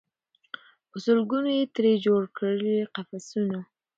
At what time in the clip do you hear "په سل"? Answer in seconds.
0.89-1.19